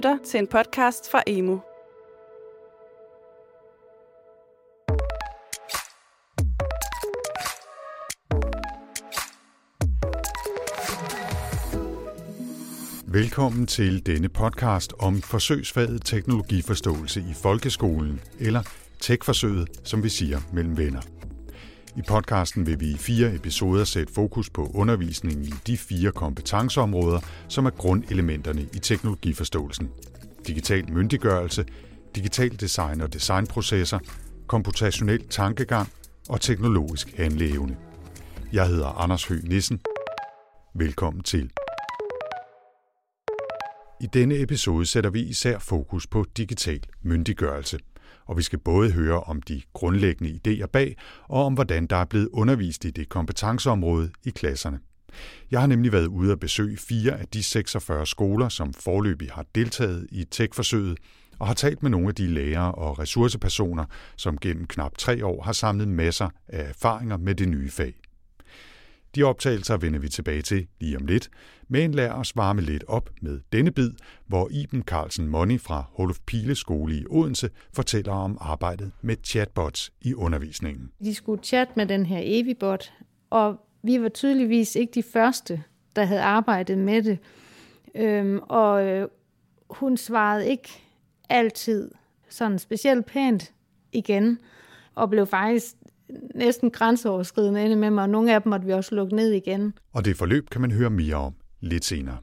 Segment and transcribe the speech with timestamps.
[0.00, 1.58] lytter til en podcast fra Emo.
[13.06, 18.62] Velkommen til denne podcast om forsøgsfaget teknologiforståelse i folkeskolen, eller
[19.00, 19.24] tech
[19.84, 21.19] som vi siger mellem venner.
[21.96, 27.20] I podcasten vil vi i fire episoder sætte fokus på undervisningen i de fire kompetenceområder,
[27.48, 29.90] som er grundelementerne i teknologiforståelsen.
[30.46, 31.64] Digital myndiggørelse,
[32.14, 33.98] digital design og designprocesser,
[34.46, 35.88] komputationel tankegang
[36.28, 37.76] og teknologisk handleevne.
[38.52, 39.80] Jeg hedder Anders Høgh Nissen.
[40.74, 41.50] Velkommen til.
[44.00, 47.78] I denne episode sætter vi især fokus på digital myndiggørelse–
[48.26, 50.96] og vi skal både høre om de grundlæggende idéer bag,
[51.28, 54.78] og om hvordan der er blevet undervist i det kompetenceområde i klasserne.
[55.50, 59.44] Jeg har nemlig været ude at besøge fire af de 46 skoler, som forløbig har
[59.54, 60.98] deltaget i tech-forsøget,
[61.38, 63.84] og har talt med nogle af de lærere og ressourcepersoner,
[64.16, 67.99] som gennem knap tre år har samlet masser af erfaringer med det nye fag.
[69.14, 71.30] De optagelser vender vi tilbage til lige om lidt,
[71.68, 73.90] men lad os varme lidt op med denne bid,
[74.26, 79.92] hvor Iben Carlsen Money fra Holof Pile Skole i Odense fortæller om arbejdet med chatbots
[80.00, 80.90] i undervisningen.
[81.04, 82.92] De skulle chatte med den her Evibot,
[83.30, 85.62] og vi var tydeligvis ikke de første,
[85.96, 87.18] der havde arbejdet med det.
[87.94, 89.08] Øhm, og øh,
[89.70, 90.68] hun svarede ikke
[91.28, 91.90] altid
[92.28, 93.52] sådan specielt pænt
[93.92, 94.38] igen,
[94.94, 95.74] og blev faktisk
[96.34, 99.74] næsten grænseoverskridende inde med mig, og nogle af dem måtte vi også lukke ned igen.
[99.92, 102.18] Og det forløb kan man høre mere om lidt senere.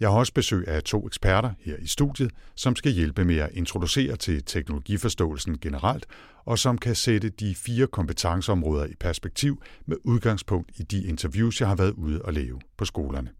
[0.00, 3.50] Jeg har også besøg af to eksperter her i studiet, som skal hjælpe med at
[3.52, 6.06] introducere til teknologiforståelsen generelt,
[6.44, 11.68] og som kan sætte de fire kompetenceområder i perspektiv med udgangspunkt i de interviews, jeg
[11.68, 13.30] har været ude og lave på skolerne.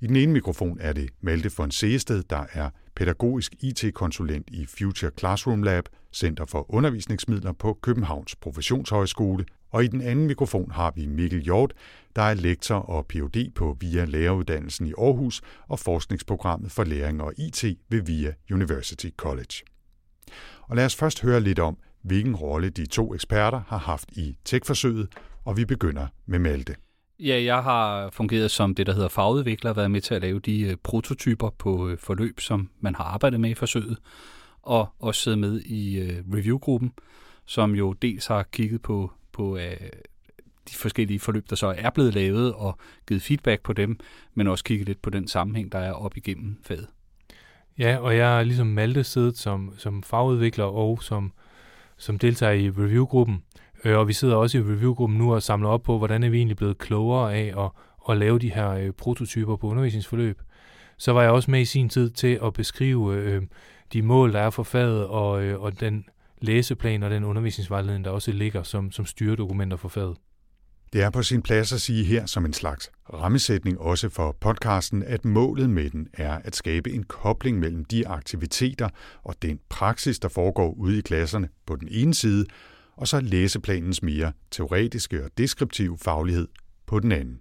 [0.00, 5.10] I den ene mikrofon er det Malte von Seested, der er pædagogisk IT-konsulent i Future
[5.18, 11.06] Classroom Lab, Center for Undervisningsmidler på Københavns Professionshøjskole, og i den anden mikrofon har vi
[11.06, 11.72] Mikkel Hjort,
[12.16, 13.54] der er lektor og Ph.D.
[13.54, 19.54] på VIA Læreruddannelsen i Aarhus og forskningsprogrammet for læring og IT ved VIA University College.
[20.62, 24.38] Og lad os først høre lidt om, hvilken rolle de to eksperter har haft i
[24.44, 25.08] tech-forsøget,
[25.44, 26.74] og vi begynder med Malte.
[27.20, 30.60] Ja, jeg har fungeret som det, der hedder fagudvikler, været med til at lave de
[30.60, 33.98] øh, prototyper på øh, forløb, som man har arbejdet med i forsøget,
[34.68, 36.92] og også siddet med i øh, reviewgruppen,
[37.44, 39.76] som jo dels har kigget på, på øh,
[40.70, 42.78] de forskellige forløb, der så er blevet lavet, og
[43.08, 43.98] givet feedback på dem,
[44.34, 46.86] men også kigget lidt på den sammenhæng, der er op igennem faget.
[47.78, 51.32] Ja, og jeg er ligesom Malte siddet som, som fagudvikler og som,
[51.96, 53.42] som deltager i reviewgruppen,
[53.84, 56.36] Øh, og vi sidder også i reviewgruppen nu og samler op på, hvordan er vi
[56.36, 57.70] egentlig blevet klogere af at,
[58.10, 60.40] at lave de her øh, prototyper på undervisningsforløb.
[60.98, 63.42] Så var jeg også med i sin tid til at beskrive øh,
[63.92, 66.04] de mål, der er for faget, og, øh, og den
[66.40, 70.16] læseplan og den undervisningsvejledning, der også ligger som, som styredokumenter for faget.
[70.92, 75.02] Det er på sin plads at sige her som en slags rammesætning også for podcasten,
[75.02, 78.88] at målet med den er at skabe en kobling mellem de aktiviteter
[79.22, 82.46] og den praksis, der foregår ude i klasserne på den ene side,
[82.96, 86.48] og så læseplanens mere teoretiske og deskriptive faglighed
[86.86, 87.38] på den anden.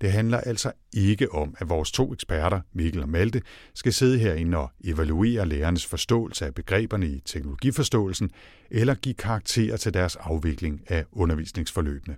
[0.00, 3.42] Det handler altså ikke om, at vores to eksperter, Mikkel og Malte,
[3.74, 8.30] skal sidde herinde og evaluere lærernes forståelse af begreberne i teknologiforståelsen,
[8.70, 12.16] eller give karakterer til deres afvikling af undervisningsforløbene.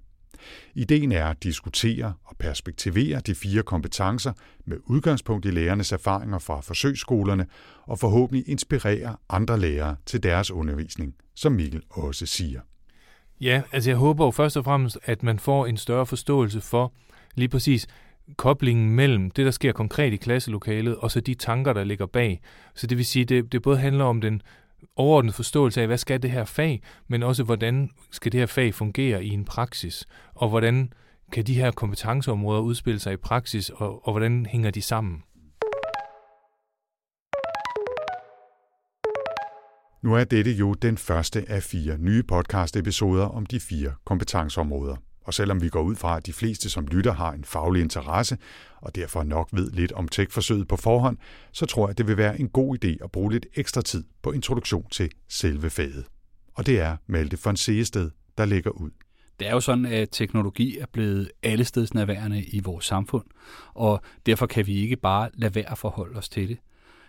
[0.74, 4.32] Ideen er at diskutere og perspektivere de fire kompetencer
[4.64, 7.46] med udgangspunkt i lærernes erfaringer fra forsøgsskolerne
[7.86, 12.60] og forhåbentlig inspirere andre lærere til deres undervisning, som Mikkel også siger.
[13.40, 16.92] Ja, altså jeg håber jo først og fremmest, at man får en større forståelse for
[17.34, 17.86] lige præcis
[18.36, 22.40] koblingen mellem det, der sker konkret i klasselokalet, og så de tanker, der ligger bag.
[22.74, 24.42] Så det vil sige, det, det både handler om den
[24.96, 28.74] overordnet forståelse af, hvad skal det her fag, men også hvordan skal det her fag
[28.74, 30.92] fungere i en praksis, og hvordan
[31.32, 35.22] kan de her kompetenceområder udspille sig i praksis, og, og hvordan hænger de sammen?
[40.02, 44.96] Nu er dette jo den første af fire nye podcast-episoder om de fire kompetenceområder.
[45.24, 48.38] Og selvom vi går ud fra, at de fleste, som lytter, har en faglig interesse,
[48.76, 51.18] og derfor nok ved lidt om tech-forsøget på forhånd,
[51.52, 54.32] så tror jeg, det vil være en god idé at bruge lidt ekstra tid på
[54.32, 56.04] introduktion til selve faget.
[56.54, 58.90] Og det er Malte von Seested, der lægger ud.
[59.40, 63.24] Det er jo sådan, at teknologi er blevet allestedsnærværende i vores samfund,
[63.74, 66.58] og derfor kan vi ikke bare lade være at forholde os til det.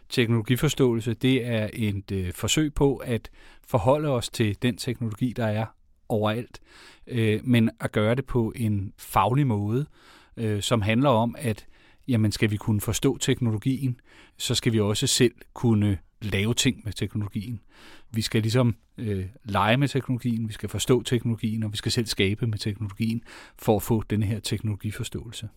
[0.09, 3.29] Teknologiforståelse, det er et øh, forsøg på at
[3.67, 5.65] forholde os til den teknologi, der er
[6.09, 6.59] overalt,
[7.07, 9.85] øh, men at gøre det på en faglig måde,
[10.37, 11.65] øh, som handler om at
[12.07, 13.99] jamen skal vi kunne forstå teknologien,
[14.37, 17.59] så skal vi også selv kunne lave ting med teknologien.
[18.11, 22.05] Vi skal ligesom øh, lege med teknologien, vi skal forstå teknologien, og vi skal selv
[22.05, 23.23] skabe med teknologien
[23.57, 25.49] for at få den her teknologiforståelse.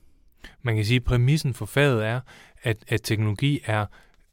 [0.62, 2.20] Man kan sige, at præmissen for faget er,
[2.62, 3.86] at, at teknologi er,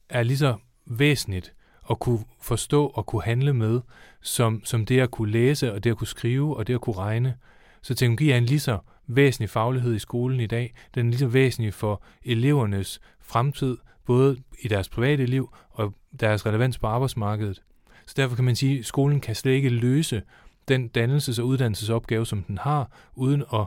[0.09, 1.53] er lige så væsentligt
[1.90, 3.82] at kunne forstå og kunne handle med,
[4.22, 6.96] som, som det at kunne læse og det at kunne skrive og det at kunne
[6.98, 7.36] regne.
[7.82, 10.74] Så teknologi er en lige så væsentlig faglighed i skolen i dag.
[10.96, 16.46] Den er lige så væsentlig for elevernes fremtid, både i deres private liv og deres
[16.46, 17.62] relevans på arbejdsmarkedet.
[18.06, 20.22] Så derfor kan man sige, at skolen kan slet ikke løse
[20.68, 23.66] den dannelses- og uddannelsesopgave, som den har, uden at,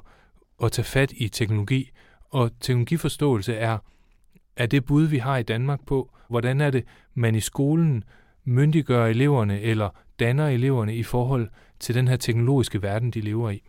[0.62, 1.90] at tage fat i teknologi.
[2.30, 3.78] Og teknologiforståelse er,
[4.58, 6.84] er det bud, vi har i Danmark på, hvordan er det,
[7.14, 8.04] man i skolen
[8.44, 9.90] myndiggør eleverne eller
[10.20, 11.48] danner eleverne i forhold
[11.80, 13.62] til den her teknologiske verden, de lever i.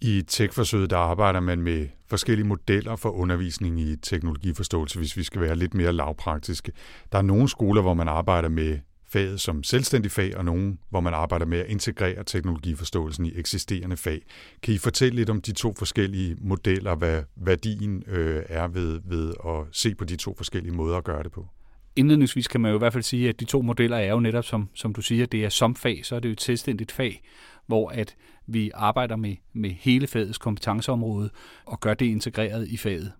[0.00, 5.40] I TEK-forsøget der arbejder man med forskellige modeller for undervisning i teknologiforståelse, hvis vi skal
[5.40, 6.72] være lidt mere lavpraktiske.
[7.12, 8.78] Der er nogle skoler, hvor man arbejder med
[9.16, 13.96] faget som selvstændig fag, og nogle, hvor man arbejder med at integrere teknologiforståelsen i eksisterende
[13.96, 14.22] fag.
[14.62, 19.34] Kan I fortælle lidt om de to forskellige modeller, hvad værdien øh, er ved, ved
[19.46, 21.46] at se på de to forskellige måder at gøre det på?
[21.96, 24.44] Indledningsvis kan man jo i hvert fald sige, at de to modeller er jo netop,
[24.44, 27.22] som, som du siger, det er som fag, så er det jo et selvstændigt fag,
[27.66, 28.14] hvor at
[28.46, 31.30] vi arbejder med, med hele fagets kompetenceområde
[31.66, 33.12] og gør det integreret i faget.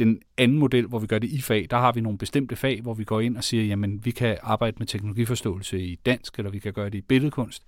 [0.00, 2.80] Den anden model, hvor vi gør det i fag, der har vi nogle bestemte fag,
[2.82, 6.50] hvor vi går ind og siger, jamen vi kan arbejde med teknologiforståelse i dansk, eller
[6.50, 7.62] vi kan gøre det i billedkunst.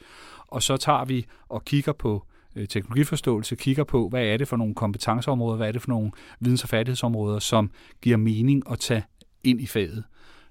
[0.47, 2.27] Og så tager vi og kigger på
[2.57, 6.11] øh, teknologiforståelse, kigger på, hvad er det for nogle kompetenceområder, hvad er det for nogle
[6.41, 7.71] videns- og færdighedsområder, som
[8.03, 9.03] giver mening at tage
[9.45, 10.05] ind i faget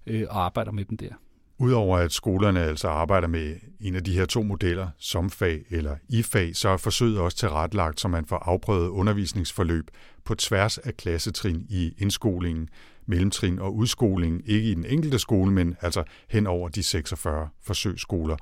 [0.07, 1.13] øh, og arbejder med dem der.
[1.61, 5.95] Udover at skolerne altså arbejder med en af de her to modeller, som fag eller
[6.09, 9.91] i fag, så er forsøget også tilrettelagt, så man får afprøvet undervisningsforløb
[10.25, 12.69] på tværs af klassetrin i indskolingen,
[13.05, 18.37] mellemtrin og udskolingen, ikke i den enkelte skole, men altså hen over de 46 forsøgsskoler.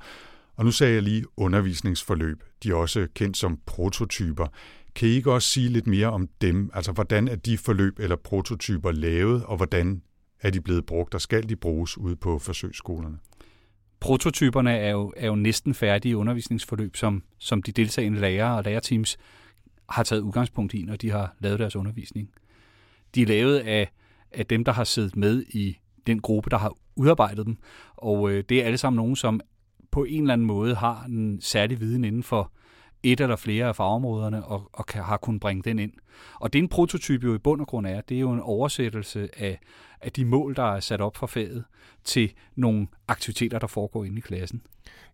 [0.56, 2.42] Og nu sagde jeg lige undervisningsforløb.
[2.62, 4.46] De er også kendt som prototyper.
[4.94, 6.70] Kan I ikke også sige lidt mere om dem?
[6.74, 10.02] Altså, hvordan er de forløb eller prototyper lavet, og hvordan
[10.42, 13.18] er de blevet brugt, og skal de bruges ude på forsøgsskolerne?
[14.00, 19.18] Prototyperne er jo, er jo næsten færdige undervisningsforløb, som, som de deltagende lærere og lærerteams
[19.88, 22.30] har taget udgangspunkt i, når de har lavet deres undervisning.
[23.14, 23.90] De er lavet af,
[24.32, 27.56] af dem, der har siddet med i den gruppe, der har udarbejdet dem,
[27.96, 29.40] og øh, det er alle sammen nogen, som
[29.90, 32.52] på en eller anden måde har en særlig viden inden for
[33.02, 35.92] et eller flere af fagområderne og, og kan, har kunnet bringe den ind.
[36.34, 38.40] Og det er en prototype jo i bund og grund er, det er jo en
[38.40, 39.60] oversættelse af,
[40.00, 41.64] af de mål, der er sat op for faget,
[42.04, 44.62] til nogle aktiviteter, der foregår inde i klassen.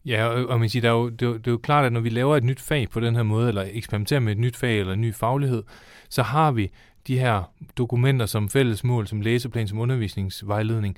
[0.04, 1.84] Ja, og, og man siger, der er jo, det, er jo, det er jo klart,
[1.84, 4.38] at når vi laver et nyt fag på den her måde, eller eksperimenterer med et
[4.38, 5.62] nyt fag eller en ny faglighed,
[6.08, 6.70] så har vi
[7.06, 10.96] de her dokumenter som fælles mål, som læseplan, som undervisningsvejledning,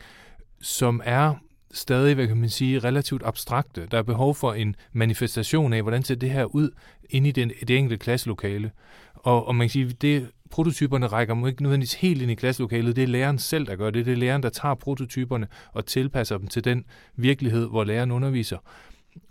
[0.61, 1.34] som er
[1.73, 3.87] stadig, hvad kan man sige, relativt abstrakte.
[3.91, 6.70] Der er behov for en manifestation af, hvordan ser det her ud
[7.11, 8.70] inde i den, det enkelte klasselokale.
[9.15, 12.97] Og, og man kan sige, det prototyperne rækker ikke nødvendigvis helt ind i klasselokalet.
[12.97, 14.06] Det er læreren selv, der gør det.
[14.06, 16.85] Det er læreren, der tager prototyperne og tilpasser dem til den
[17.17, 18.59] virkelighed, hvor læreren underviser.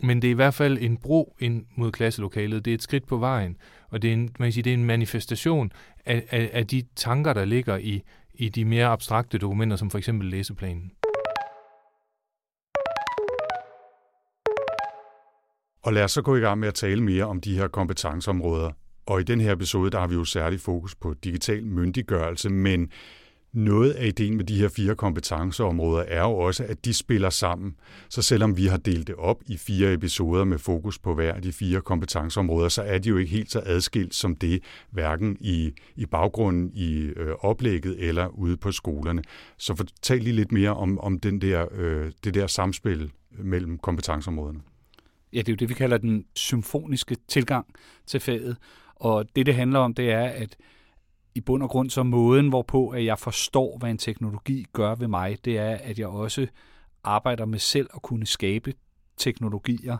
[0.00, 2.64] Men det er i hvert fald en bro ind mod klasselokalet.
[2.64, 3.56] Det er et skridt på vejen.
[3.90, 5.72] Og det er en, man kan sige, det er en manifestation
[6.06, 8.02] af, af, af de tanker, der ligger i,
[8.34, 10.92] i de mere abstrakte dokumenter, som for eksempel læseplanen.
[15.82, 18.70] Og lad os så gå i gang med at tale mere om de her kompetenceområder.
[19.06, 22.90] Og i den her episode, der har vi jo særlig fokus på digital myndiggørelse, men
[23.52, 27.76] noget af ideen med de her fire kompetenceområder er jo også, at de spiller sammen.
[28.08, 31.42] Så selvom vi har delt det op i fire episoder med fokus på hver af
[31.42, 35.72] de fire kompetenceområder, så er de jo ikke helt så adskilt som det, hverken i,
[35.96, 39.22] i baggrunden i øh, oplægget eller ude på skolerne.
[39.58, 44.60] Så fortæl lige lidt mere om, om den der, øh, det der samspil mellem kompetenceområderne.
[45.32, 47.66] Ja, det er jo det, vi kalder den symfoniske tilgang
[48.06, 48.56] til faget.
[48.94, 50.56] Og det, det handler om, det er, at
[51.34, 55.08] i bund og grund så måden, hvorpå at jeg forstår, hvad en teknologi gør ved
[55.08, 56.46] mig, det er, at jeg også
[57.04, 58.74] arbejder med selv at kunne skabe
[59.16, 59.96] teknologier,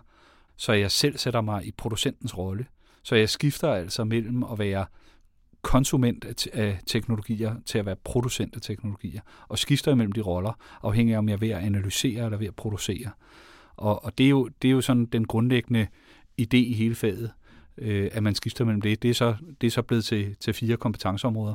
[0.56, 2.66] så jeg selv sætter mig i producentens rolle.
[3.02, 4.87] Så jeg skifter altså mellem at være
[5.62, 11.14] konsument af teknologier til at være producent af teknologier, og skifter imellem de roller, afhængig
[11.14, 13.11] af om jeg er ved at analysere eller ved at producere.
[13.78, 15.87] Og, og det, er jo, det er jo sådan den grundlæggende
[16.40, 17.30] idé i hele faget,
[17.78, 19.02] øh, at man skifter mellem det.
[19.02, 21.54] Det er så, det er så blevet til, til fire kompetenceområder.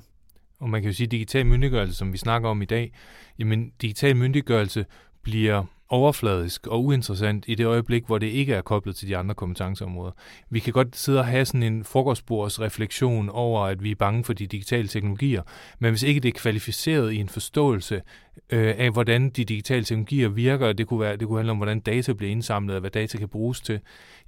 [0.59, 2.93] Og man kan jo sige, at digital myndiggørelse, som vi snakker om i dag,
[3.39, 4.85] jamen digital myndiggørelse
[5.21, 9.35] bliver overfladisk og uinteressant i det øjeblik, hvor det ikke er koblet til de andre
[9.35, 10.11] kompetenceområder.
[10.49, 14.23] Vi kan godt sidde og have sådan en frokostbords refleksion over, at vi er bange
[14.23, 15.41] for de digitale teknologier,
[15.79, 18.01] men hvis ikke det er kvalificeret i en forståelse
[18.49, 21.79] øh, af, hvordan de digitale teknologier virker, det kunne, være, det kunne handle om, hvordan
[21.79, 23.79] data bliver indsamlet og hvad data kan bruges til,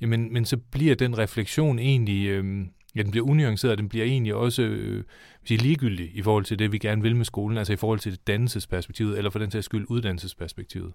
[0.02, 2.28] jamen, men så bliver den refleksion egentlig...
[2.28, 5.04] Øh, Ja, den bliver unuanceret, og den bliver egentlig også øh,
[5.46, 8.18] sige, ligegyldig i forhold til det, vi gerne vil med skolen, altså i forhold til
[8.28, 10.94] dannelsesperspektivet, eller for den sags skyld uddannelsesperspektivet.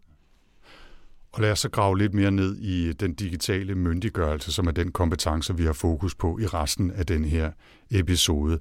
[1.33, 4.93] Og lad os så grave lidt mere ned i den digitale myndiggørelse, som er den
[4.93, 7.51] kompetence, vi har fokus på i resten af den her
[7.91, 8.59] episode.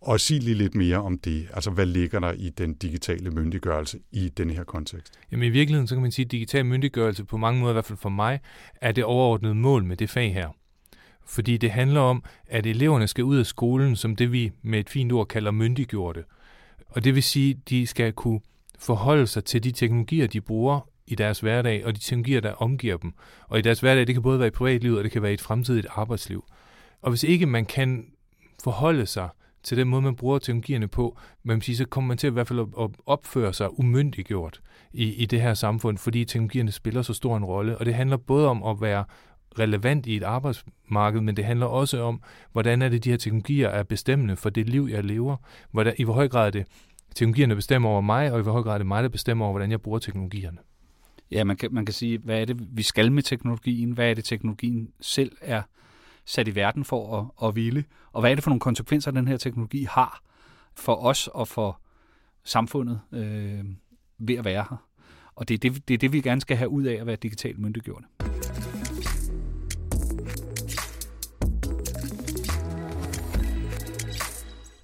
[0.00, 1.48] Og sig lige lidt mere om det.
[1.52, 5.12] Altså, hvad ligger der i den digitale myndiggørelse i den her kontekst?
[5.32, 7.84] Jamen i virkeligheden, så kan man sige, at digital myndiggørelse på mange måder, i hvert
[7.84, 8.40] fald for mig,
[8.80, 10.48] er det overordnede mål med det fag her.
[11.26, 14.90] Fordi det handler om, at eleverne skal ud af skolen som det, vi med et
[14.90, 16.24] fint ord kalder myndiggjorte.
[16.88, 18.40] Og det vil sige, at de skal kunne
[18.78, 22.96] forholde sig til de teknologier, de bruger i deres hverdag, og de teknologier, der omgiver
[22.96, 23.12] dem.
[23.48, 25.34] Og i deres hverdag, det kan både være i privatlivet, og det kan være i
[25.34, 26.44] et fremtidigt arbejdsliv.
[27.02, 28.06] Og hvis ikke man kan
[28.64, 29.28] forholde sig
[29.62, 32.48] til den måde, man bruger teknologierne på, man sige, så kommer man til i hvert
[32.48, 34.60] fald at opføre sig umyndiggjort
[34.92, 37.78] i, i det her samfund, fordi teknologierne spiller så stor en rolle.
[37.78, 39.04] Og det handler både om at være
[39.58, 43.68] relevant i et arbejdsmarked, men det handler også om, hvordan er det, de her teknologier
[43.68, 45.36] er bestemmende for det liv, jeg lever.
[45.70, 46.66] Hvordan, I hvor høj grad er det
[47.14, 49.52] teknologierne bestemmer over mig, og i hvor høj grad er det mig, der bestemmer over,
[49.52, 50.58] hvordan jeg bruger teknologierne.
[51.30, 53.90] Ja, man kan, man kan sige, hvad er det, vi skal med teknologien?
[53.90, 55.62] Hvad er det, teknologien selv er
[56.24, 57.84] sat i verden for at, at ville?
[58.12, 60.22] Og hvad er det for nogle konsekvenser, den her teknologi har
[60.74, 61.80] for os og for
[62.44, 63.64] samfundet øh,
[64.18, 64.86] ved at være her?
[65.36, 67.16] Og det er det, det er det, vi gerne skal have ud af at være
[67.16, 68.06] digitalt myndiggjorte.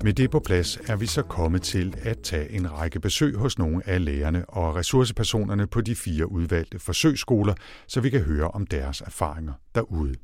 [0.04, 3.58] Med det på plads er vi så kommet til at tage en række besøg hos
[3.58, 7.54] nogle af lærerne og ressourcepersonerne på de fire udvalgte forsøgsskoler,
[7.86, 10.14] så vi kan høre om deres erfaringer derude.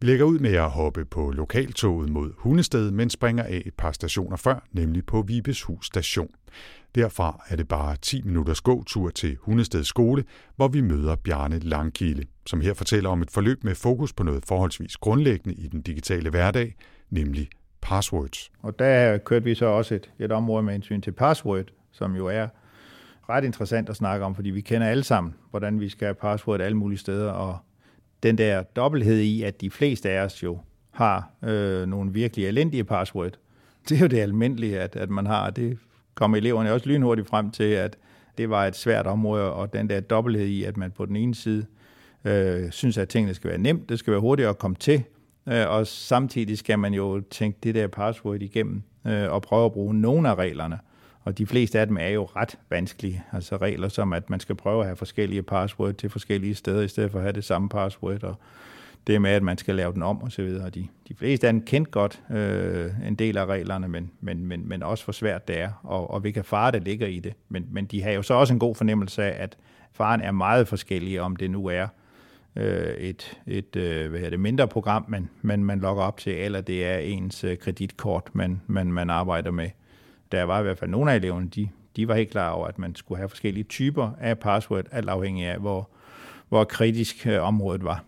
[0.00, 3.92] Vi lægger ud med at hoppe på lokaltoget mod Hundested, men springer af et par
[3.92, 6.30] stationer før, nemlig på Vibeshus station.
[6.94, 10.24] Derfra er det bare 10 minutters gåtur til Hundested skole,
[10.56, 14.44] hvor vi møder Bjarne Langkilde, som her fortæller om et forløb med fokus på noget
[14.46, 16.76] forholdsvis grundlæggende i den digitale hverdag,
[17.10, 17.48] nemlig
[17.82, 18.50] passwords.
[18.62, 22.26] Og der kørte vi så også et, et område med indsyn til password, som jo
[22.26, 22.48] er
[23.28, 26.60] ret interessant at snakke om, fordi vi kender alle sammen, hvordan vi skal have password
[26.60, 27.58] alle mulige steder, og
[28.22, 30.58] den der dobbelthed i, at de fleste af os jo
[30.90, 33.32] har øh, nogle virkelig elendige password.
[33.88, 35.78] Det er jo det almindelige, at, at man har, det
[36.14, 37.96] kommer eleverne også lynhurtigt frem til, at
[38.38, 41.34] det var et svært område, og den der dobbelthed i, at man på den ene
[41.34, 41.66] side
[42.24, 45.04] øh, synes, at tingene skal være nemt, det skal være hurtigt at komme til,
[45.50, 49.72] Øh, og samtidig skal man jo tænke det der password igennem øh, og prøve at
[49.72, 50.78] bruge nogle af reglerne.
[51.22, 53.22] Og de fleste af dem er jo ret vanskelige.
[53.32, 56.88] Altså regler som, at man skal prøve at have forskellige password til forskellige steder, i
[56.88, 58.24] stedet for at have det samme password.
[58.24, 58.36] Og
[59.06, 60.70] det med, at man skal lave den om og så videre.
[60.70, 64.68] De, de fleste af dem kendt godt øh, en del af reglerne, men, men, men,
[64.68, 67.32] men også hvor svært det er, og, og hvilke fare, der ligger i det.
[67.48, 69.56] Men, men de har jo så også en god fornemmelse af, at
[69.92, 71.86] faren er meget forskellig, om det nu er
[72.56, 76.60] øh, et, et øh, hvad det, mindre program, men, men man logger op til, eller
[76.60, 79.70] det er ens øh, kreditkort, man, man, man arbejder med.
[80.32, 82.78] Der var i hvert fald nogle af eleverne, de, de var helt klar over, at
[82.78, 85.90] man skulle have forskellige typer af password, alt afhængig af, hvor,
[86.48, 88.04] hvor kritisk øh, området var.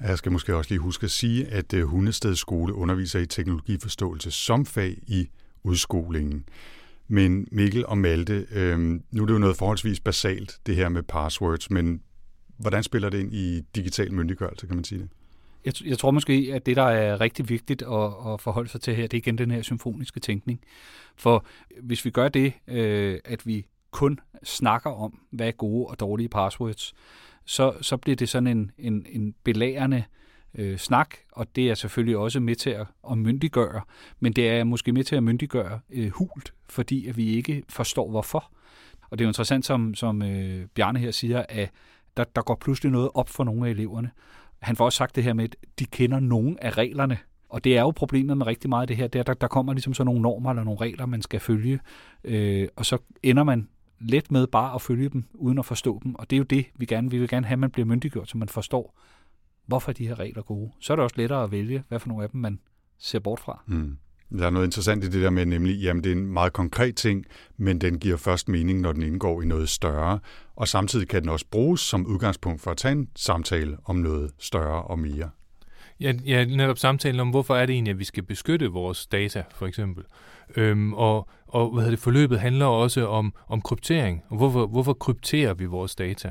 [0.00, 4.30] Jeg skal måske også lige huske at sige, at øh, Hundested Skole underviser i teknologiforståelse
[4.30, 5.28] som fag i
[5.62, 6.44] udskolingen.
[7.08, 11.02] Men Mikkel og Malte, øh, nu er det jo noget forholdsvis basalt, det her med
[11.02, 12.00] passwords, men
[12.56, 15.08] Hvordan spiller det ind i digital myndiggørelse, kan man sige det?
[15.64, 18.94] Jeg, jeg tror måske, at det, der er rigtig vigtigt at, at forholde sig til
[18.94, 20.60] her, det er igen den her symfoniske tænkning.
[21.16, 21.44] For
[21.82, 26.28] hvis vi gør det, øh, at vi kun snakker om, hvad er gode og dårlige
[26.28, 26.94] passwords,
[27.44, 30.04] så, så bliver det sådan en, en, en belærende
[30.54, 33.80] øh, snak, og det er selvfølgelig også med til at, at myndiggøre,
[34.20, 38.10] men det er måske med til at myndiggøre øh, hult, fordi at vi ikke forstår
[38.10, 38.50] hvorfor.
[39.10, 41.70] Og det er jo interessant, som, som øh, Bjarne her siger, at
[42.16, 44.10] der, der går pludselig noget op for nogle af eleverne.
[44.62, 47.18] Han får også sagt det her med, at de kender nogle af reglerne,
[47.48, 49.48] og det er jo problemet med rigtig meget af det her, det er, der, der
[49.48, 51.80] kommer ligesom sådan nogle normer eller nogle regler, man skal følge,
[52.24, 53.68] øh, og så ender man
[53.98, 56.66] let med bare at følge dem, uden at forstå dem, og det er jo det,
[56.74, 59.00] vi gerne vi vil gerne have, at man bliver myndiggjort, så man forstår,
[59.66, 60.72] hvorfor de her regler er gode.
[60.80, 62.60] Så er det også lettere at vælge, hvad for nogle af dem man
[62.98, 63.62] ser bort fra.
[63.66, 63.98] Mm.
[64.30, 66.96] Der er noget interessant i det der med, nemlig, jamen det er en meget konkret
[66.96, 67.24] ting,
[67.56, 70.18] men den giver først mening, når den indgår i noget større.
[70.56, 74.30] Og samtidig kan den også bruges som udgangspunkt for at tage en samtale om noget
[74.38, 75.30] større og mere.
[76.00, 79.42] Ja, ja, netop samtalen om, hvorfor er det egentlig, at vi skal beskytte vores data,
[79.54, 80.04] for eksempel.
[80.56, 85.54] Øhm, og og hvad det, forløbet handler også om, om kryptering, og hvorfor, hvorfor krypterer
[85.54, 86.30] vi vores data.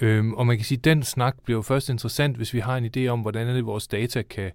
[0.00, 2.76] Øhm, og man kan sige, at den snak bliver jo først interessant, hvis vi har
[2.76, 4.50] en idé om, hvordan er det, vores data kan,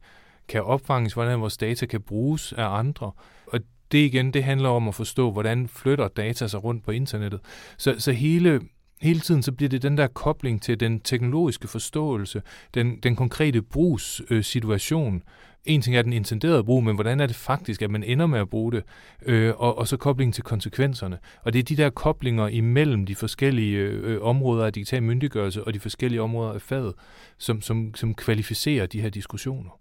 [0.49, 3.11] kan opfanges, hvordan vores data kan bruges af andre.
[3.47, 3.59] Og
[3.91, 7.39] det igen, det handler om at forstå, hvordan flytter data sig rundt på internettet.
[7.77, 8.61] Så, så hele,
[9.01, 12.41] hele tiden så bliver det den der kobling til den teknologiske forståelse,
[12.73, 15.15] den, den konkrete brugssituation.
[15.15, 15.21] Øh,
[15.67, 18.39] en ting er den intenderede brug, men hvordan er det faktisk, at man ender med
[18.39, 18.83] at bruge det,
[19.25, 21.17] øh, og, og så koblingen til konsekvenserne.
[21.41, 25.73] Og det er de der koblinger imellem de forskellige øh, områder af digital myndiggørelse og
[25.73, 26.93] de forskellige områder af faget,
[27.37, 29.79] som, som, som kvalificerer de her diskussioner.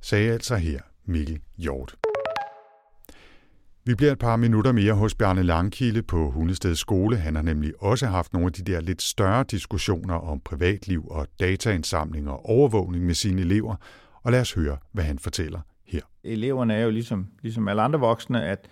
[0.00, 1.96] Sagde altså her Mikkel Hjort.
[3.84, 7.16] Vi bliver et par minutter mere hos Bjarne Langkilde på Hundested Skole.
[7.16, 11.26] Han har nemlig også haft nogle af de der lidt større diskussioner om privatliv og
[11.40, 13.76] dataindsamling og overvågning med sine elever.
[14.22, 16.00] Og lad os høre, hvad han fortæller her.
[16.24, 18.68] Eleverne er jo ligesom, ligesom alle andre voksne, at,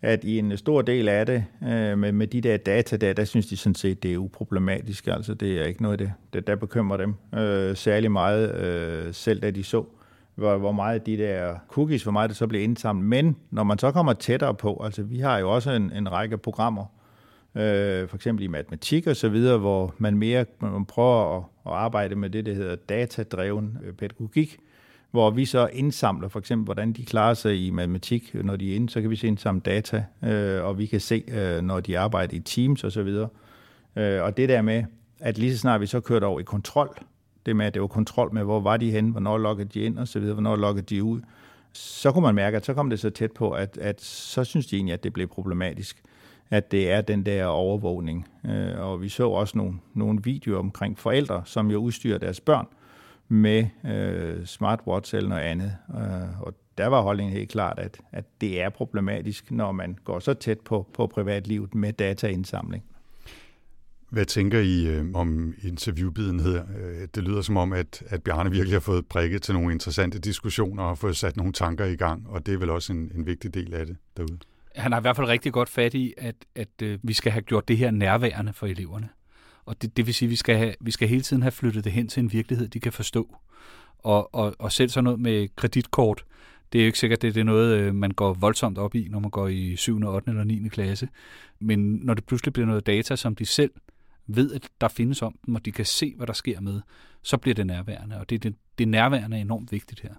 [0.00, 3.24] at i en stor del af det, øh, med, med de der data der, der
[3.24, 5.06] synes de sådan set, det er uproblematisk.
[5.06, 9.42] Altså det er ikke noget, det, det der bekymrer dem øh, særlig meget, øh, selv
[9.42, 9.84] da de så
[10.34, 13.04] hvor, hvor meget de der cookies, hvor meget det så bliver indsamlet.
[13.04, 16.38] Men når man så kommer tættere på, altså vi har jo også en, en række
[16.38, 16.84] programmer,
[17.54, 21.72] øh, for eksempel i matematik og så videre, hvor man mere man prøver at, at
[21.72, 24.58] arbejde med det, der hedder datadreven øh, pædagogik,
[25.10, 28.72] hvor vi så indsamler for eksempel, hvordan de klarer sig i matematik, øh, når de
[28.72, 31.80] er inde, så kan vi se indsamle data, øh, og vi kan se, øh, når
[31.80, 33.28] de arbejder i teams og så videre.
[33.96, 34.84] Øh, og det der med,
[35.20, 36.98] at lige så snart vi så kørt over i kontrol,
[37.46, 39.98] det med, at det var kontrol med, hvor var de henne, hvornår loggede de ind
[39.98, 41.20] og så videre, hvornår loggede de ud.
[41.72, 44.66] Så kunne man mærke, at så kom det så tæt på, at, at så synes
[44.66, 46.02] de egentlig, at det blev problematisk,
[46.50, 48.28] at det er den der overvågning.
[48.46, 52.66] Øh, og vi så også nogle, nogle videoer omkring forældre, som jo udstyrer deres børn
[53.28, 55.76] med øh, smartwatch eller noget andet.
[55.94, 60.18] Øh, og der var holdningen helt klart, at, at det er problematisk, når man går
[60.18, 62.84] så tæt på, på privatlivet med dataindsamling.
[64.12, 66.62] Hvad tænker I øh, om interviewbiden her?
[66.78, 70.18] Øh, det lyder som om, at, at Bjarne virkelig har fået prikket til nogle interessante
[70.18, 73.26] diskussioner og fået sat nogle tanker i gang, og det er vel også en, en
[73.26, 74.38] vigtig del af det derude.
[74.76, 77.42] Han har i hvert fald rigtig godt fat i, at, at øh, vi skal have
[77.42, 79.08] gjort det her nærværende for eleverne.
[79.64, 81.84] Og det, det vil sige, at vi skal, have, vi skal hele tiden have flyttet
[81.84, 83.36] det hen til en virkelighed, de kan forstå.
[83.98, 86.24] Og, og, og selv sådan noget med kreditkort,
[86.72, 89.08] det er jo ikke sikkert, at det er noget, øh, man går voldsomt op i,
[89.10, 90.30] når man går i 7., 8.
[90.30, 90.68] eller 9.
[90.68, 91.08] klasse.
[91.60, 93.70] Men når det pludselig bliver noget data, som de selv
[94.26, 96.80] ved, at der findes om dem, og de kan se, hvad der sker med,
[97.22, 98.18] så bliver det nærværende.
[98.18, 100.14] Og det, det, det nærværende er enormt vigtigt her.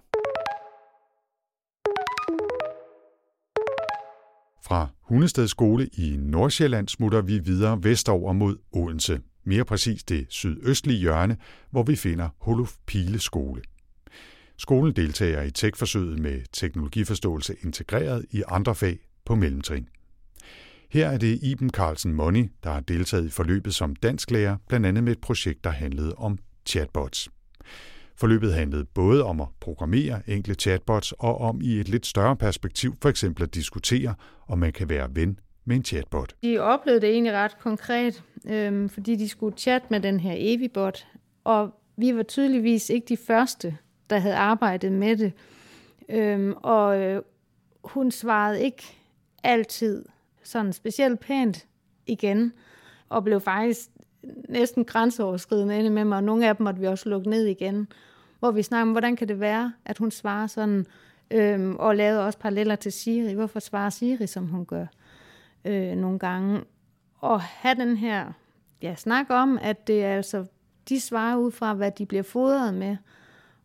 [4.64, 9.20] Fra Hundested Skole i Nordsjælland smutter vi videre vestover mod Odense.
[9.44, 11.36] Mere præcis det sydøstlige hjørne,
[11.70, 13.62] hvor vi finder Holuf Pile Skole.
[14.58, 19.88] Skolen deltager i tech med teknologiforståelse integreret i andre fag på mellemtrin.
[20.94, 25.04] Her er det Iben Carlsen Money, der har deltaget i forløbet som dansklærer, blandt andet
[25.04, 27.28] med et projekt, der handlede om chatbots.
[28.16, 32.94] Forløbet handlede både om at programmere enkle chatbots og om i et lidt større perspektiv
[33.02, 34.14] for eksempel at diskutere,
[34.48, 36.34] om man kan være ven med en chatbot.
[36.42, 41.06] De oplevede det egentlig ret konkret, øhm, fordi de skulle chatte med den her Evibot,
[41.44, 43.76] og vi var tydeligvis ikke de første,
[44.10, 45.32] der havde arbejdet med det.
[46.08, 47.22] Øhm, og øh,
[47.84, 48.82] hun svarede ikke
[49.44, 50.04] altid
[50.44, 51.66] sådan specielt pænt
[52.06, 52.52] igen,
[53.08, 53.88] og blev faktisk
[54.48, 57.88] næsten grænseoverskridende inde med mig, og nogle af dem måtte vi også lukke ned igen,
[58.38, 60.86] hvor vi snakker om, hvordan kan det være, at hun svarer sådan,
[61.30, 63.32] øhm, og lavede også paralleller til Siri.
[63.32, 64.86] Hvorfor svarer Siri, som hun gør
[65.64, 66.60] øh, nogle gange?
[67.18, 68.32] Og have den her
[68.82, 70.44] ja, snak om, at det er altså,
[70.88, 72.96] de svarer ud fra, hvad de bliver fodret med.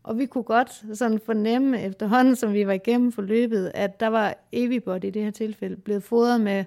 [0.02, 4.34] Og vi kunne godt sådan fornemme efterhånden, som vi var igennem forløbet, at der var
[4.52, 6.64] Evibot i det her tilfælde blevet fodret med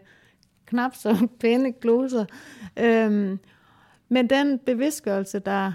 [0.66, 2.26] knap så pæne gloser.
[2.80, 3.40] Øhm,
[4.10, 5.74] men den bevidstgørelse, der,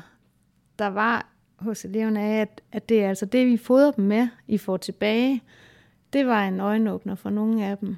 [0.79, 4.29] der var hos eleverne af, at, at det er altså det, vi fodrer dem med,
[4.49, 5.43] I får tilbage,
[6.13, 7.97] det var en øjenåbner for nogle af dem.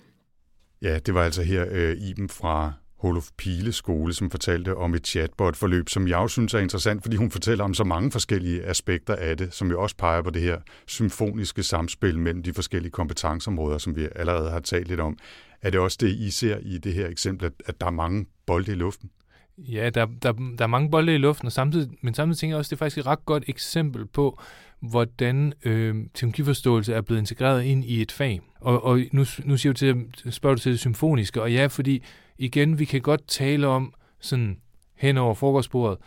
[0.83, 5.07] Ja, det var altså her øh, Iben fra Holof Pile skole, som fortalte om et
[5.07, 9.17] chatbot-forløb, som jeg også synes er interessant, fordi hun fortæller om så mange forskellige aspekter
[9.17, 13.79] af det, som jo også peger på det her symfoniske samspil mellem de forskellige kompetenceområder,
[13.79, 15.19] som vi allerede har talt lidt om.
[15.63, 18.73] Er det også det, I ser i det her eksempel, at der er mange bolde
[18.73, 19.11] i luften?
[19.59, 22.59] Ja, der, der, der er mange bolde i luften, og samtidig, men samtidig tænker jeg
[22.59, 24.41] også, at det er faktisk et ret godt eksempel på,
[24.81, 28.41] hvordan øh, teknologiforståelse er blevet integreret ind i et fag.
[28.61, 32.03] Og, og nu, nu siger du til, spørger du til det symfoniske, og ja, fordi
[32.41, 34.59] igen, vi kan godt tale om sådan
[34.95, 35.99] hen over frokostbordet,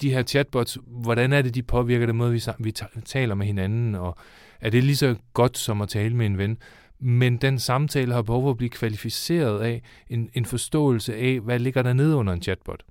[0.00, 2.72] de her chatbots, hvordan er det, de påvirker den måde, vi, vi
[3.04, 4.16] taler med hinanden, og
[4.60, 6.58] er det lige så godt som at tale med en ven?
[6.98, 11.58] Men den samtale har behov for at blive kvalificeret af en, en forståelse af, hvad
[11.58, 12.82] ligger der nede under en chatbot.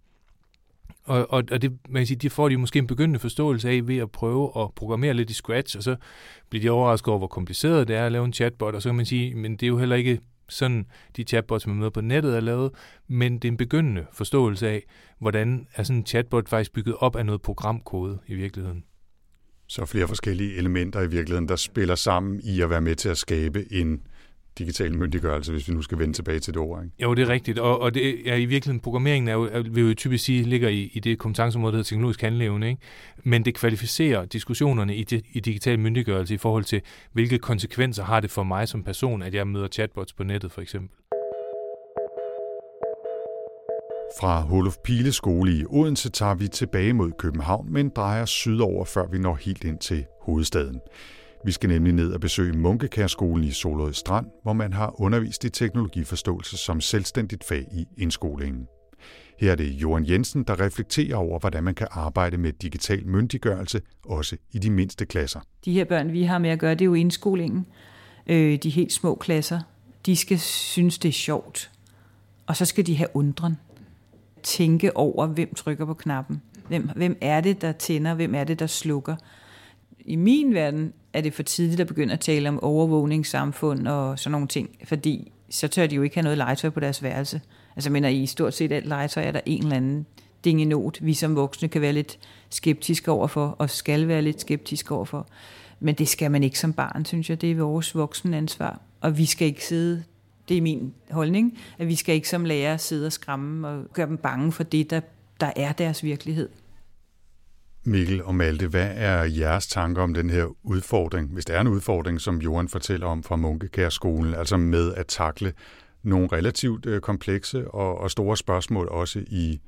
[1.03, 3.88] Og, og, og det, man kan sige, de får de måske en begyndende forståelse af
[3.88, 5.95] ved at prøve at programmere lidt i Scratch, og så
[6.49, 8.95] bliver de overrasket over, hvor kompliceret det er at lave en chatbot, og så kan
[8.95, 10.86] man sige, men det er jo heller ikke sådan,
[11.17, 12.71] de chatbots, man møder på nettet er lavet,
[13.08, 14.84] men det er en begyndende forståelse af,
[15.19, 18.84] hvordan er sådan en chatbot faktisk bygget op af noget programkode i virkeligheden.
[19.67, 23.17] Så flere forskellige elementer i virkeligheden, der spiller sammen i at være med til at
[23.17, 24.01] skabe en
[24.60, 26.84] digital myndiggørelse, hvis vi nu skal vende tilbage til det ord.
[26.84, 26.96] Ikke?
[27.04, 29.84] Jo, det er rigtigt, og, og det er i virkeligheden, programmeringen er jo, er, vil
[29.84, 32.82] jo typisk sige, ligger i, i det kompetenceområde, der hedder teknologisk handleevne, ikke?
[33.24, 36.82] men det kvalificerer diskussionerne i, det, i digital myndiggørelse i forhold til,
[37.13, 40.62] hvilke konsekvenser har det for mig som person, at jeg møder chatbots på nettet for
[40.62, 40.89] eksempel.
[44.20, 49.08] Fra Holof Pile skole i Odense tager vi tilbage mod København, men drejer sydover, før
[49.08, 50.80] vi når helt ind til hovedstaden.
[51.45, 55.49] Vi skal nemlig ned og besøge Munkekærskolen i Solrød Strand, hvor man har undervist i
[55.49, 58.67] teknologiforståelse som selvstændigt fag i indskolingen.
[59.39, 63.81] Her er det Johan Jensen, der reflekterer over, hvordan man kan arbejde med digital myndiggørelse,
[64.05, 65.39] også i de mindste klasser.
[65.65, 67.65] De her børn, vi har med at gøre, det er jo indskolingen.
[68.27, 69.60] Øh, de helt små klasser.
[70.05, 71.71] De skal synes, det er sjovt.
[72.47, 73.58] Og så skal de have undren.
[74.43, 76.41] Tænke over, hvem trykker på knappen.
[76.67, 78.13] Hvem, hvem er det, der tænder?
[78.13, 79.15] Hvem er det, der slukker?
[79.99, 84.32] I min verden er det for tidligt at begynde at tale om overvågningssamfund og sådan
[84.32, 87.41] nogle ting, fordi så tør de jo ikke have noget legetøj på deres værelse.
[87.75, 90.06] Altså, mener i stort set alt legetøj er der en eller anden
[90.45, 95.28] dingenot, vi som voksne kan være lidt skeptiske overfor, og skal være lidt skeptiske overfor.
[95.80, 97.41] Men det skal man ikke som barn, synes jeg.
[97.41, 98.82] Det er vores voksne ansvar.
[99.01, 100.04] Og vi skal ikke sidde,
[100.49, 104.08] det er min holdning, at vi skal ikke som lærer sidde og skræmme og gøre
[104.08, 104.99] dem bange for det, der,
[105.39, 106.49] der er deres virkelighed.
[107.88, 111.67] Mikkel og Malte, hvad er jeres tanker om den her udfordring, hvis det er en
[111.67, 115.54] udfordring, som Johan fortæller om fra Munkekærskolen, altså med at takle
[116.04, 119.60] nogle relativt øh, komplekse og, og store spørgsmål også i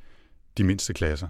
[0.57, 1.27] de mindste klasser?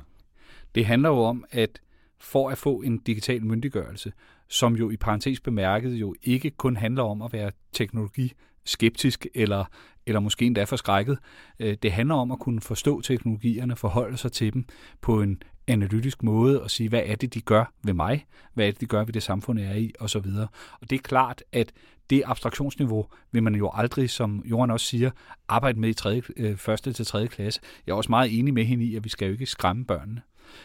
[0.75, 1.81] Det handler jo om, at
[2.19, 4.11] for at få en digital myndiggørelse,
[4.47, 8.33] som jo i parentes bemærket jo ikke kun handler om at være teknologi
[8.65, 9.65] skeptisk eller,
[10.05, 11.17] eller måske endda forskrækket.
[11.59, 14.65] Øh, det handler om at kunne forstå teknologierne, forholde sig til dem
[15.01, 18.25] på en analytisk måde at sige, hvad er det, de gør ved mig?
[18.53, 19.93] Hvad er det, de gør ved det samfund, jeg er i?
[19.99, 20.47] Og så videre.
[20.81, 21.71] Og det er klart, at
[22.09, 25.11] det abstraktionsniveau vil man jo aldrig, som Johan også siger,
[25.47, 27.61] arbejde med i tredje, øh, første til tredje klasse.
[27.87, 30.21] Jeg er også meget enig med hende i, at vi skal jo ikke skræmme børnene.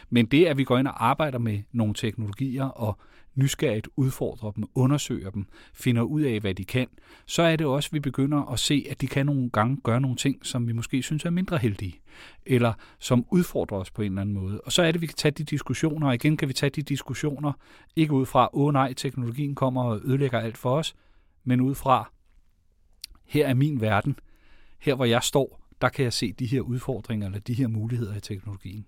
[0.09, 2.97] Men det, at vi går ind og arbejder med nogle teknologier og
[3.35, 6.87] nysgerrigt udfordrer dem, undersøger dem, finder ud af, hvad de kan,
[7.25, 10.01] så er det også, at vi begynder at se, at de kan nogle gange gøre
[10.01, 12.01] nogle ting, som vi måske synes er mindre heldige,
[12.45, 14.61] eller som udfordrer os på en eller anden måde.
[14.61, 16.69] Og så er det, at vi kan tage de diskussioner, og igen kan vi tage
[16.69, 17.53] de diskussioner,
[17.95, 20.95] ikke ud fra, åh oh, nej, teknologien kommer og ødelægger alt for os,
[21.43, 22.11] men ud fra,
[23.25, 24.19] her er min verden,
[24.79, 28.15] her hvor jeg står, der kan jeg se de her udfordringer eller de her muligheder
[28.15, 28.85] i teknologien.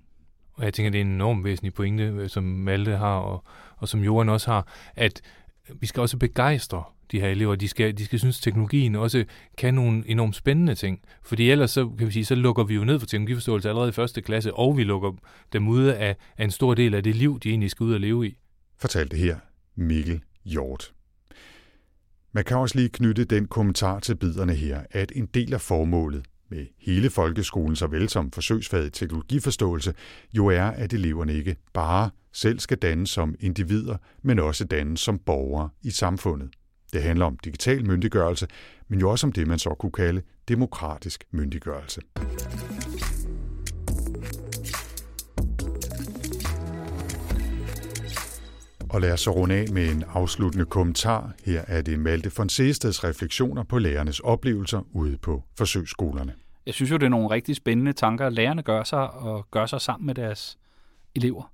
[0.56, 3.44] Og jeg tænker, det er en enormt væsentlig pointe, øh, som Malte har, og,
[3.78, 5.22] og som Johan også har, at
[5.80, 7.56] vi skal også begejstre de her elever.
[7.56, 9.26] De skal, de skal synes, at teknologien også
[9.58, 11.00] kan nogle enormt spændende ting.
[11.24, 13.92] Fordi ellers så, kan vi sige, så lukker vi jo ned for teknologiforståelse allerede i
[13.92, 15.12] første klasse, og vi lukker
[15.54, 18.00] dem ude af, af en stor del af det liv, de egentlig skal ud og
[18.00, 18.38] leve i.
[18.78, 19.38] Fortalte her
[19.76, 20.94] Mikkel Hjort.
[22.32, 26.26] Man kan også lige knytte den kommentar til biderne her, at en del af formålet
[26.50, 29.94] med hele folkeskolen såvel som forsøgsfaget teknologiforståelse,
[30.34, 35.20] jo er, at eleverne ikke bare selv skal dannes som individer, men også dannes som
[35.20, 36.50] borgere i samfundet.
[36.94, 38.48] Det handler om digital myndiggørelse,
[38.88, 42.02] men jo også om det, man så kunne kalde demokratisk myndiggørelse.
[48.96, 51.34] Og lad os så runde af med en afsluttende kommentar.
[51.46, 56.34] Her er det Malte von Seesteds refleksioner på lærernes oplevelser ude på forsøgsskolerne.
[56.66, 59.82] Jeg synes jo, det er nogle rigtig spændende tanker, lærerne gør sig og gør sig
[59.82, 60.58] sammen med deres
[61.16, 61.52] elever.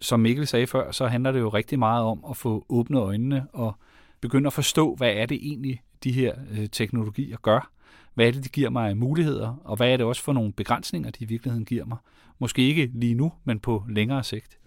[0.00, 3.46] Som Mikkel sagde før, så handler det jo rigtig meget om at få åbne øjnene
[3.52, 3.76] og
[4.20, 7.70] begynde at forstå, hvad er det egentlig, de her øh, teknologier gør.
[8.14, 10.52] Hvad er det, de giver mig af muligheder, og hvad er det også for nogle
[10.52, 11.98] begrænsninger, de i virkeligheden giver mig.
[12.38, 14.58] Måske ikke lige nu, men på længere sigt.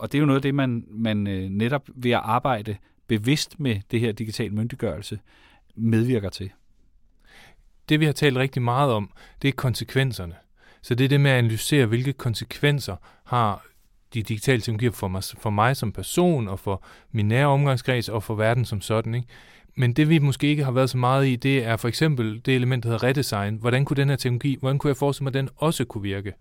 [0.00, 3.60] Og det er jo noget af det, man, man øh, netop ved at arbejde bevidst
[3.60, 5.20] med det her digital myndiggørelse
[5.74, 6.50] medvirker til.
[7.88, 9.10] Det vi har talt rigtig meget om,
[9.42, 10.34] det er konsekvenserne.
[10.82, 13.66] Så det er det med at analysere, hvilke konsekvenser har
[14.14, 16.82] de digitale teknologier for mig, for mig som person, og for
[17.12, 19.14] min nære omgangskreds, og for verden som sådan.
[19.14, 19.28] Ikke?
[19.76, 22.54] Men det vi måske ikke har været så meget i, det er for eksempel det
[22.54, 23.56] element, der hedder redesign.
[23.56, 26.32] Hvordan kunne den her teknologi, hvordan kunne jeg forestille mig, at den også kunne virke?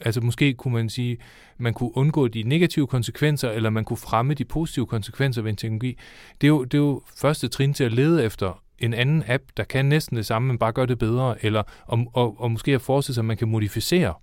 [0.00, 1.18] Altså måske kunne man sige,
[1.58, 5.56] man kunne undgå de negative konsekvenser, eller man kunne fremme de positive konsekvenser ved en
[5.56, 5.98] teknologi.
[6.40, 9.42] Det er jo, det er jo første trin til at lede efter en anden app,
[9.56, 12.74] der kan næsten det samme, men bare gør det bedre, eller og, og, og måske
[12.74, 14.14] at forestille sig, at man kan modificere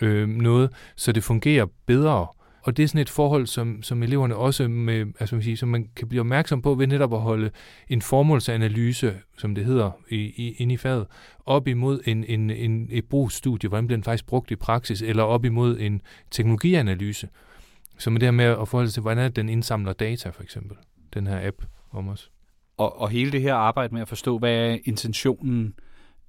[0.00, 2.26] øh, noget, så det fungerer bedre.
[2.62, 5.68] Og det er sådan et forhold, som, som eleverne også med, altså man, siger, som
[5.68, 7.50] man kan blive opmærksom på ved netop at holde
[7.88, 11.06] en formålsanalyse, som det hedder, i, i, inde i faget,
[11.46, 15.22] op imod en, en, en, et brugsstudie, hvordan bliver den faktisk brugt i praksis, eller
[15.22, 17.28] op imod en teknologianalyse.
[17.98, 20.76] Så med det her med at forholde sig til, hvordan den indsamler data, for eksempel,
[21.14, 21.56] den her app
[21.90, 22.30] om os.
[22.76, 25.74] Og, og hele det her arbejde med at forstå, hvad er intentionen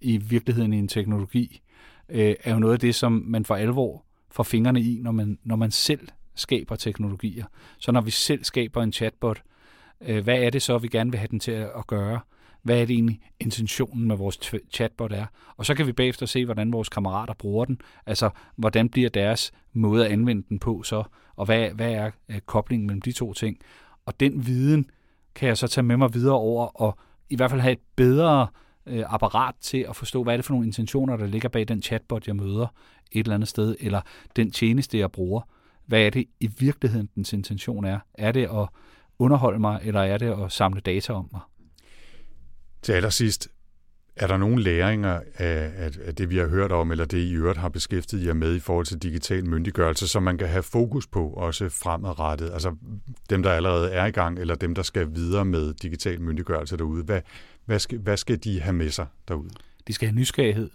[0.01, 1.61] i virkeligheden i en teknologi,
[2.09, 5.37] øh, er jo noget af det, som man for alvor får fingrene i, når man,
[5.43, 7.45] når man selv skaber teknologier.
[7.77, 9.43] Så når vi selv skaber en chatbot,
[10.01, 12.19] øh, hvad er det så, vi gerne vil have den til at gøre?
[12.63, 14.39] Hvad er det egentlig intentionen med vores
[14.73, 15.25] chatbot er?
[15.57, 17.81] Og så kan vi bagefter se, hvordan vores kammerater bruger den.
[18.05, 21.03] Altså, hvordan bliver deres måde at anvende den på så?
[21.35, 23.57] Og hvad, hvad er øh, koblingen mellem de to ting?
[24.05, 24.89] Og den viden
[25.35, 26.97] kan jeg så tage med mig videre over og
[27.29, 28.47] i hvert fald have et bedre
[28.85, 31.81] øh, apparat til at forstå, hvad er det for nogle intentioner, der ligger bag den
[31.81, 32.67] chatbot, jeg møder
[33.11, 34.01] et eller andet sted, eller
[34.35, 35.41] den tjeneste, jeg bruger
[35.85, 37.99] hvad er det i virkeligheden, dens intention er?
[38.13, 38.67] Er det at
[39.19, 41.41] underholde mig, eller er det at samle data om mig?
[42.81, 43.49] Til allersidst,
[44.15, 47.57] er der nogle læringer af, af, det, vi har hørt om, eller det, I øvrigt
[47.57, 51.29] har beskæftiget jer med i forhold til digital myndiggørelse, som man kan have fokus på
[51.29, 52.51] også fremadrettet?
[52.53, 52.75] Altså
[53.29, 57.03] dem, der allerede er i gang, eller dem, der skal videre med digital myndiggørelse derude.
[57.03, 57.21] Hvad,
[57.65, 59.49] hvad, skal, hvad skal de have med sig derude?
[59.87, 60.69] De skal have nysgerrighed.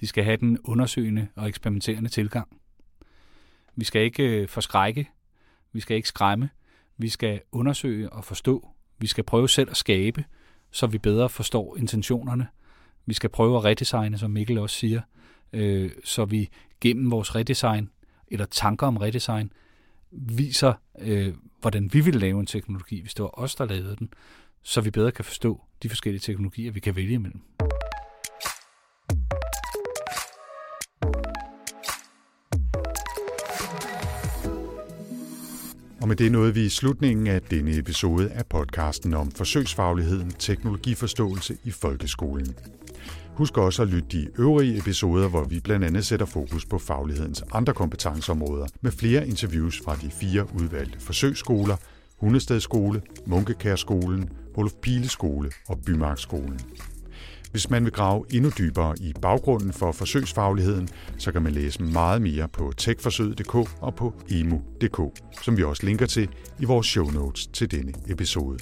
[0.00, 2.48] De skal have den undersøgende og eksperimenterende tilgang.
[3.80, 5.10] Vi skal ikke øh, forskrække.
[5.72, 6.50] Vi skal ikke skræmme.
[6.98, 8.68] Vi skal undersøge og forstå.
[8.98, 10.24] Vi skal prøve selv at skabe,
[10.70, 12.46] så vi bedre forstår intentionerne.
[13.06, 15.00] Vi skal prøve at redesigne, som Mikkel også siger,
[15.52, 16.48] øh, så vi
[16.80, 17.90] gennem vores redesign,
[18.28, 19.52] eller tanker om redesign,
[20.10, 24.12] viser, øh, hvordan vi vil lave en teknologi, hvis det var os, der lavede den,
[24.62, 27.42] så vi bedre kan forstå de forskellige teknologier, vi kan vælge imellem.
[36.00, 41.56] Og med det nåede vi i slutningen af denne episode af podcasten om forsøgsfagligheden teknologiforståelse
[41.64, 42.54] i folkeskolen.
[43.34, 47.44] Husk også at lytte de øvrige episoder, hvor vi blandt andet sætter fokus på faglighedens
[47.52, 51.76] andre kompetenceområder med flere interviews fra de fire udvalgte forsøgsskoler,
[52.20, 56.60] Hundestedskole, Munkekærskolen, Olof Pileskole og Bymarkskolen.
[57.50, 62.22] Hvis man vil grave endnu dybere i baggrunden for forsøgsfagligheden, så kan man læse meget
[62.22, 67.46] mere på techforsøget.dk og på emu.dk, som vi også linker til i vores show notes
[67.46, 68.58] til denne episode.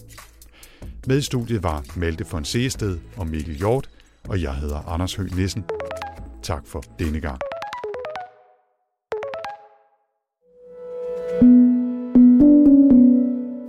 [1.07, 3.88] Med i studiet var Malte von Seested og Mikkel Hjort,
[4.29, 5.64] og jeg hedder Anders Høgh Nissen.
[6.42, 7.38] Tak for denne gang.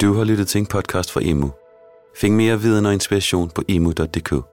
[0.01, 1.51] Du har lyttet til en podcast fra Emu.
[2.15, 4.48] Find mere viden og inspiration på emu.dk.